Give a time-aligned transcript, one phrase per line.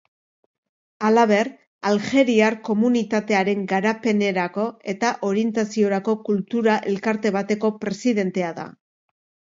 [1.09, 1.49] Halaber,
[1.89, 8.71] aljeriar komunitatearen garapenerako eta orientaziorako kultura elkarte bateko presidentea da.